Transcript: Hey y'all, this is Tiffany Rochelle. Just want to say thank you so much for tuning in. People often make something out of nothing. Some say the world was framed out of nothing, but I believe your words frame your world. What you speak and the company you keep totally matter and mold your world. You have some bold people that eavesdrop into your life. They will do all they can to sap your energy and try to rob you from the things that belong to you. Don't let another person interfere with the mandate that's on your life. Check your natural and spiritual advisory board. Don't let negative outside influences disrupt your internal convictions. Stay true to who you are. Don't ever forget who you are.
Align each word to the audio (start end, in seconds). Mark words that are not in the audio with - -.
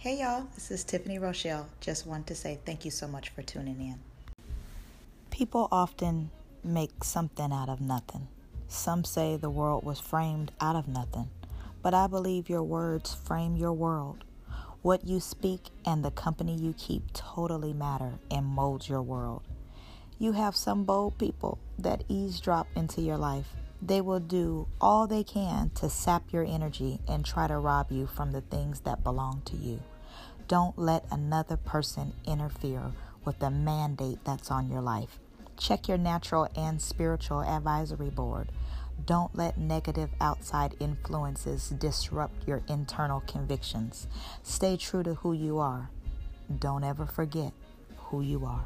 Hey 0.00 0.20
y'all, 0.20 0.46
this 0.54 0.70
is 0.70 0.82
Tiffany 0.82 1.18
Rochelle. 1.18 1.68
Just 1.82 2.06
want 2.06 2.26
to 2.28 2.34
say 2.34 2.58
thank 2.64 2.86
you 2.86 2.90
so 2.90 3.06
much 3.06 3.28
for 3.28 3.42
tuning 3.42 3.78
in. 3.82 4.00
People 5.30 5.68
often 5.70 6.30
make 6.64 7.04
something 7.04 7.52
out 7.52 7.68
of 7.68 7.82
nothing. 7.82 8.26
Some 8.66 9.04
say 9.04 9.36
the 9.36 9.50
world 9.50 9.84
was 9.84 10.00
framed 10.00 10.52
out 10.58 10.74
of 10.74 10.88
nothing, 10.88 11.28
but 11.82 11.92
I 11.92 12.06
believe 12.06 12.48
your 12.48 12.62
words 12.62 13.14
frame 13.14 13.56
your 13.56 13.74
world. 13.74 14.24
What 14.80 15.06
you 15.06 15.20
speak 15.20 15.68
and 15.84 16.02
the 16.02 16.10
company 16.10 16.54
you 16.56 16.72
keep 16.78 17.12
totally 17.12 17.74
matter 17.74 18.12
and 18.30 18.46
mold 18.46 18.88
your 18.88 19.02
world. 19.02 19.42
You 20.18 20.32
have 20.32 20.56
some 20.56 20.84
bold 20.84 21.18
people 21.18 21.58
that 21.78 22.04
eavesdrop 22.08 22.68
into 22.74 23.02
your 23.02 23.18
life. 23.18 23.52
They 23.82 24.00
will 24.00 24.20
do 24.20 24.68
all 24.80 25.06
they 25.06 25.24
can 25.24 25.70
to 25.76 25.88
sap 25.88 26.32
your 26.32 26.44
energy 26.44 27.00
and 27.08 27.24
try 27.24 27.46
to 27.48 27.58
rob 27.58 27.90
you 27.90 28.06
from 28.06 28.32
the 28.32 28.42
things 28.42 28.80
that 28.80 29.02
belong 29.02 29.42
to 29.46 29.56
you. 29.56 29.82
Don't 30.48 30.78
let 30.78 31.04
another 31.10 31.56
person 31.56 32.12
interfere 32.26 32.92
with 33.24 33.38
the 33.38 33.50
mandate 33.50 34.18
that's 34.24 34.50
on 34.50 34.68
your 34.68 34.82
life. 34.82 35.18
Check 35.56 35.88
your 35.88 35.98
natural 35.98 36.48
and 36.56 36.80
spiritual 36.80 37.42
advisory 37.42 38.10
board. 38.10 38.50
Don't 39.06 39.34
let 39.34 39.56
negative 39.56 40.10
outside 40.20 40.76
influences 40.78 41.70
disrupt 41.70 42.46
your 42.46 42.62
internal 42.68 43.20
convictions. 43.20 44.06
Stay 44.42 44.76
true 44.76 45.02
to 45.02 45.14
who 45.14 45.32
you 45.32 45.58
are. 45.58 45.90
Don't 46.58 46.84
ever 46.84 47.06
forget 47.06 47.52
who 47.96 48.20
you 48.20 48.44
are. 48.44 48.64